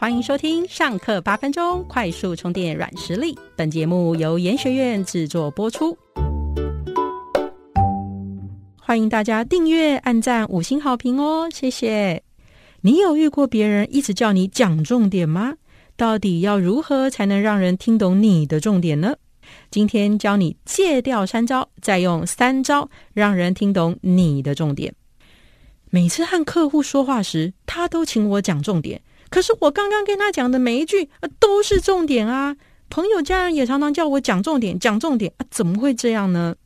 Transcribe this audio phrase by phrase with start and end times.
[0.00, 3.36] 欢迎收听上课八分钟快速充电软实力。
[3.56, 5.98] 本节目由研学院制作播出。
[8.76, 12.22] 欢迎大家订阅、按赞、五星好评哦，谢谢。
[12.82, 15.54] 你有遇过别人一直叫你讲重点吗？
[15.96, 19.16] 到底要如何才能让人听懂你的重点呢？
[19.68, 24.94] 今天教你戒掉三招，再用三招让人听懂你的重点。
[25.90, 29.02] 每次和客户说话时，他都请我讲重点。
[29.30, 32.56] 可是我刚刚跟他讲的每一句都是重点啊！
[32.90, 35.46] 朋友家人也常常叫我讲重点，讲重点啊！
[35.50, 36.56] 怎么会这样呢？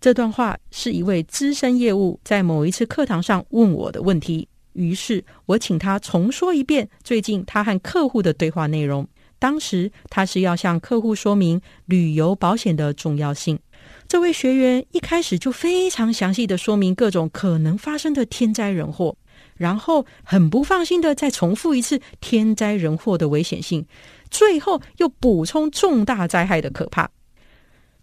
[0.00, 9.08] 这段话是一位资深业务在某一次课堂上问我的问题，于是我请他重说一遍最近他和客户的对话内容。
[9.38, 13.58] 当时他是要向客户说明旅游保险的重要性。
[14.06, 19.16] 这位学员一开始就非常详细的说明各种可能发生的天灾人祸。
[19.56, 23.86] 然后很不放心的再重复一次天灾人祸的危险性，
[24.30, 27.08] 最后又补充重大灾害的可怕。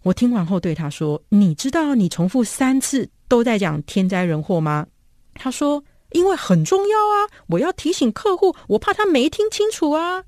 [0.02, 4.86] 我听完后对他说：“你知道你重复三次都在讲天灾人祸吗？”
[5.34, 10.24] 他说：“因为很重要啊，我要提醒客户，我怕他没听清楚啊。”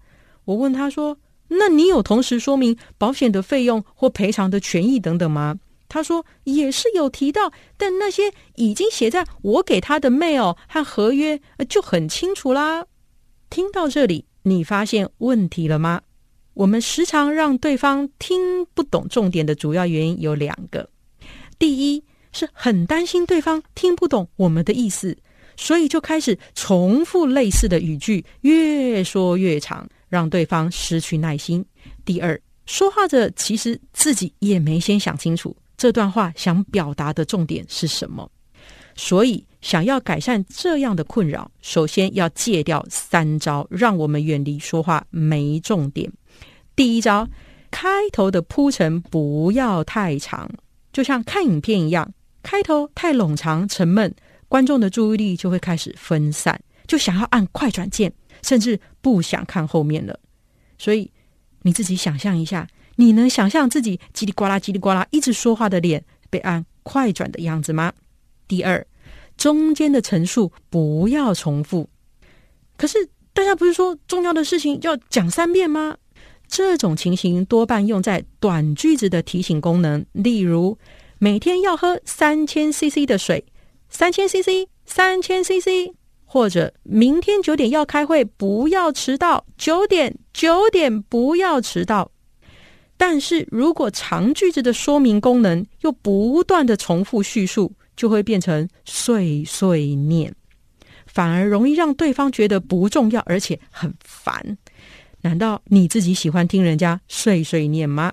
[0.47, 5.56] 我问他说：“那你有同时说明保险的费用或赔偿的权益等等吗？”
[5.95, 12.84] 他说也是有提到，但那些已经写在我给他的 mail 和合约就很清楚啦。
[13.48, 16.03] 听到这里，你发现问题了吗？
[16.55, 20.91] 我们时常让对方听不懂重点的主要原因有两个：
[21.61, 25.17] 第一是很担心对方听不懂我们的意思，
[25.56, 31.62] 所以就开始重复类似的语句，越说越长，让对方失去耐心；
[32.05, 35.56] 第二，说话者其实自己也没先想清楚。
[35.77, 38.30] 这段话想表达的重点是什么？
[38.97, 46.11] 所以想要改善这样的困扰，首先要戒掉三招，让我们远离说话没重点。
[46.77, 47.29] 第一招，
[47.73, 50.48] 开头的铺陈不要太长，
[50.92, 52.12] 就像看影片一样，
[52.42, 54.14] 开头太冗长沉闷，
[54.48, 58.12] 观众的注意力就会开始分散，就想要按快转键，
[58.42, 60.17] 甚至不想看后面了。
[60.79, 61.11] 所以
[61.62, 62.67] 你自己想象一下。
[62.96, 67.92] 你能想象自己叽里呱啦、叽里呱啦一直说话的脸被按快转的样子吗？
[68.46, 68.86] 第二，
[69.36, 71.88] 中间的陈述不要重复。
[72.77, 72.98] 可是
[73.32, 75.96] 大家不是说重要的事情要讲三遍吗？
[76.46, 80.76] 这种情形多半用在短句子的提醒功能，例如
[81.18, 83.44] 每天要喝三千 CC 的水，
[83.88, 85.94] 三千 CC，三千 CC，
[86.24, 92.11] 或者明天九点要开会，不要迟到，九点九点不要迟到。
[92.96, 100.32] 但是如果长句子的说明功能又不断的重复叙述，就会变成碎碎念，
[101.06, 104.56] 反而容易让对方觉得不重要，而且很烦。
[105.22, 108.12] 难道你自己喜欢听人家碎碎念吗？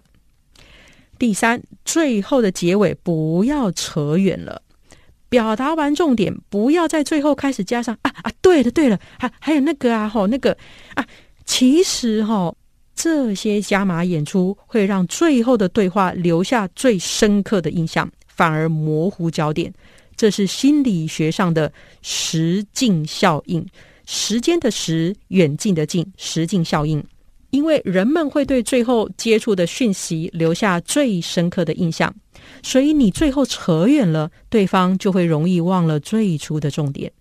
[1.19, 4.61] 第三，最后的结尾不要扯远了，
[5.29, 10.57] 表达完重点，不要在最后开始加上啊啊，对了对了，还还有那个啊吼那个
[10.95, 11.05] 啊，
[11.45, 12.53] 其实哈。
[13.03, 19.73] 这些加码演出会让最后的对话留下最深刻的印象，反而模糊焦点。
[20.15, 21.73] 这是心理学上的
[22.03, 23.65] 时境效应，
[24.05, 27.03] 时间的时，远近的近，时境效应。
[27.49, 32.13] 因为人们会对最后接触的讯息留下最深刻的印象，
[32.61, 37.11] 所以你最后扯远了，对方就会容易忘了最初的重点。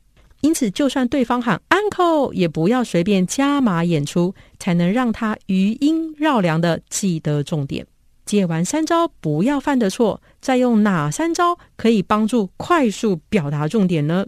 [0.43, 7.87] 因此，就算对方喊 uncle，也不要随便加码演出，才能让他余音绕梁的记得重点。
[8.25, 14.27] 借完三招不要犯的错，再用哪三招可以帮助快速表达重点呢？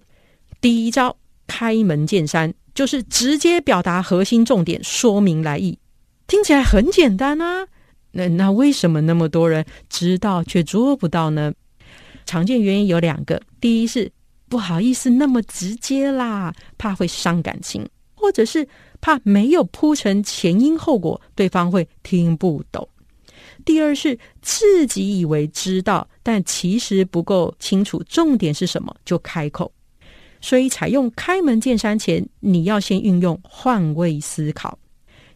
[0.61, 5.79] 第一招开门见山，就是直接表达核心重点，说明来意。
[6.27, 7.67] 听起来很简单啊，
[8.11, 11.55] 那那为什么那么多人知道却做不到呢？
[12.27, 14.13] 常见原因有两个，第一是。
[14.53, 18.69] 不好意思，那么直接啦，怕会伤感情，或者是
[19.01, 22.87] 怕没有铺成前因后果，对方会听不懂。
[23.65, 29.73] 第二是自己以为知道，但其实不够清楚重点是什么就开口，
[30.43, 34.79] 所以采用开门见山前，你要先运用换位思考，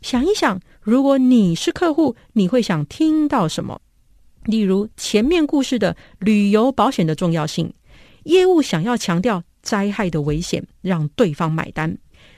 [0.03, 3.81] 想一想，如果你是客户，你会想听到什么？
[4.45, 7.73] 例如前面故事的旅游保险的重要性。
[8.27, 11.97] 业务想要强调灾害的危险，让对方买单，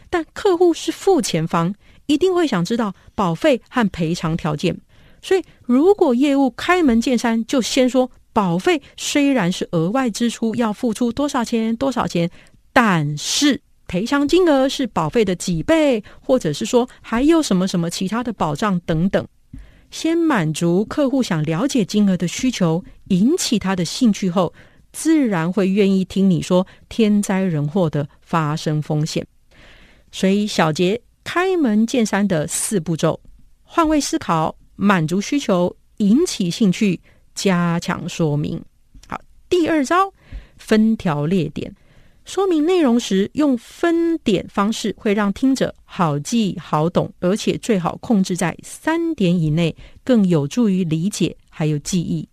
[0.08, 1.74] 但客户是付钱方，
[2.06, 4.78] 一定会想知道保费和赔偿条件。
[5.20, 12.30] 所以，如果业务开门见山就先说保费虽然是额外支出，要付出多少钱多少钱，
[12.72, 19.26] 但是赔偿金额是保费的几倍，或者是说还有什么什么其他的保障等等。
[19.90, 24.52] 先满足客户想了解金额的需求，引起他的兴趣后，
[24.98, 29.24] 自然会愿意听你说天灾人祸的发生风险。
[30.10, 33.20] 所以小杰开门见山的四步骤：
[33.62, 37.00] 换位思考、满足需求、引起兴趣、
[37.32, 38.60] 加强说明。
[39.06, 40.12] 好，第二招
[40.56, 41.72] 分条列点。
[42.24, 52.28] 说明内容时用分点方式，会让听者好记好懂，而且最好控制在三点以内，更有助于理解还有记忆。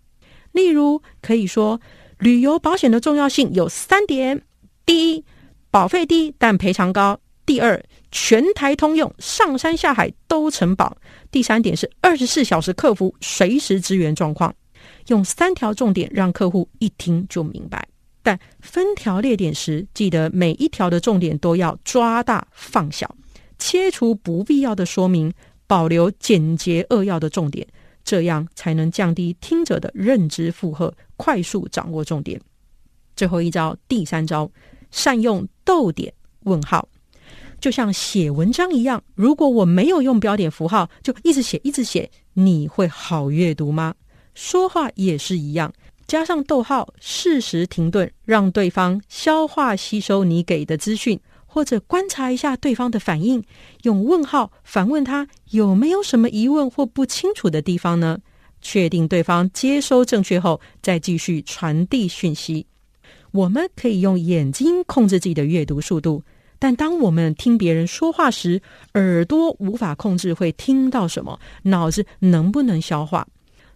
[0.52, 1.80] 例如，可以说
[2.20, 4.42] 旅游保险的重要性有三点：
[4.86, 5.26] 第一，
[5.70, 10.96] 保费低但赔偿高；第二，全台通用，上山下海都承保；
[11.30, 14.54] 第三点是二十四小时客服，随时支援状况。
[15.08, 17.86] 用三条重点，让客户一听就明白。
[18.24, 23.14] 但分条列点时，记得每一条的重点都要抓大放小，
[23.60, 25.32] 切除不必要的说明，
[25.68, 27.68] 保留简洁扼要的重点，
[28.06, 32.40] 这样才能降低听者的认知负荷，快速掌握重点。
[33.16, 34.50] 最后一招，第三招，
[34.92, 36.13] 善用逗点
[36.44, 36.88] 问号，
[37.60, 43.96] 就像写文章一样，如果我没有用标点符号，就一直写一直写，你会好阅读吗？
[44.34, 45.74] 说话也是一样。
[46.07, 51.19] 加上逗号，适时停顿，让对方消化吸收你给的资讯，
[51.56, 53.42] 或者观察一下对方的反应，
[53.84, 58.19] 用问号反问他有没有什么疑问或不清楚的地方呢？
[58.62, 62.68] 确定对方接收正确后，再继续传递讯息。
[63.31, 66.22] 我们可以用眼睛控制自己的阅读速度，
[66.60, 68.62] 但当我们听别人说话时，
[68.96, 73.25] 耳朵无法控制会听到什么，脑子能不能消化？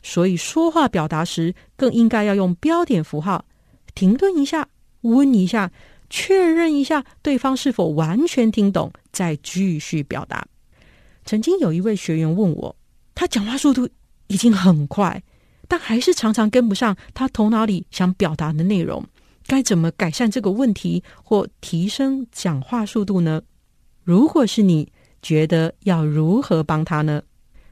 [0.04, 3.46] 所以说话表达时，更应该要用标点符号，
[3.96, 4.68] 停顿一下，
[5.04, 5.72] 问一下，
[6.10, 10.46] 确认一下对方是否完全听懂，再继续表达。
[11.26, 12.76] 曾经有一位学员问我，
[13.14, 13.88] 他讲话速度
[14.28, 15.22] 已经很快，
[15.68, 19.06] 但还是常常跟不上他头脑里想表达的内容，
[19.46, 23.42] 该怎么改善这个问题或提升讲话速度呢？
[24.04, 24.92] 如果是你，
[25.22, 27.22] 觉得要如何帮他呢？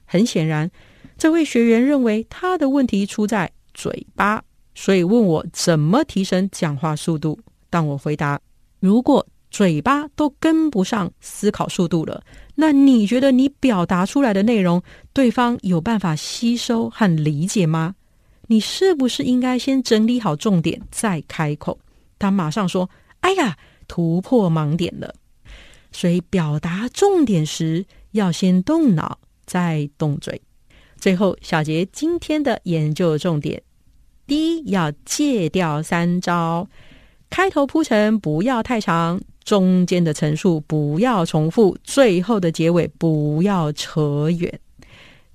[0.06, 0.70] 很显然。
[1.18, 4.44] 这位学员认为他的问题出在嘴巴，
[4.76, 7.40] 所以问我怎么提升讲话速度。
[7.70, 8.40] 当我回答
[8.80, 12.22] ：“如果嘴巴都跟不上思考速度了，
[12.56, 14.82] 那你觉得你表达出来的内容，
[15.14, 17.96] 对方有办法吸收和理解吗？
[18.48, 21.80] 你是不是应该先整理好重点再开口？”
[22.20, 22.90] 他马上说
[23.22, 25.14] ：“哎呀，突破盲点了！”
[25.92, 30.42] 所以表达重点时，要先动脑，再动嘴。
[31.00, 33.62] 最后，小杰今天的研究重点：
[34.26, 36.68] 第一，要戒掉三招，
[37.30, 44.60] 开头铺陈不要太长，中间的陈述不要重复，最后的结尾不要扯远。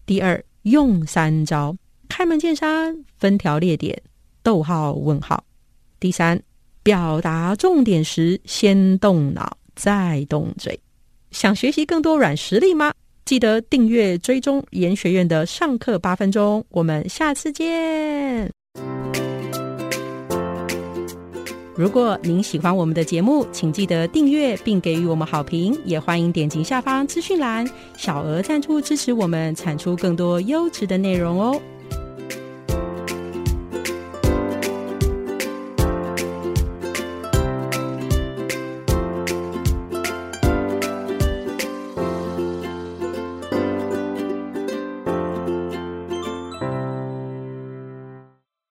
[0.04, 1.76] 第二，用三招：
[2.08, 4.00] 开门见山、分条列点、
[4.42, 5.42] 逗号问号。
[6.00, 6.42] 第三，
[6.82, 10.78] 表达重点时，先动脑，再动嘴。
[11.30, 12.92] 想学习更多软实力吗？
[13.24, 18.61] 记得订阅追踪研学院的上课八分钟，我们下次见。
[21.82, 31.60] 如果您喜欢我们的节目，请记得订阅并给予我们好评，也欢迎点击下方资讯栏小额赞助支持我们，产出更多优质的内容哦。